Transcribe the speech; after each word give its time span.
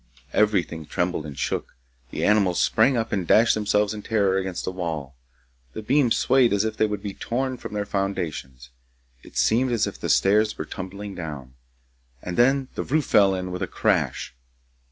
Everything 0.33 0.83
trembled 0.87 1.27
and 1.27 1.37
shook; 1.37 1.75
the 2.09 2.25
animals 2.25 2.59
sprang 2.59 2.97
up 2.97 3.11
and 3.11 3.27
dashed 3.27 3.53
themselves 3.53 3.93
in 3.93 4.01
terror 4.01 4.35
against 4.35 4.65
the 4.65 4.71
wall; 4.71 5.15
the 5.73 5.83
beams 5.83 6.17
swayed 6.17 6.51
as 6.53 6.65
if 6.65 6.75
they 6.75 6.87
would 6.87 7.03
be 7.03 7.13
torn 7.13 7.55
from 7.55 7.75
their 7.75 7.85
foundations, 7.85 8.71
it 9.21 9.37
seemed 9.37 9.71
as 9.71 9.85
if 9.85 9.99
the 9.99 10.09
stairs 10.09 10.57
were 10.57 10.65
tumbling 10.65 11.13
down, 11.13 11.53
and 12.19 12.35
then 12.35 12.67
the 12.73 12.81
roof 12.83 13.05
fell 13.05 13.35
in 13.35 13.51
with 13.51 13.61
a 13.61 13.67
crash. 13.67 14.33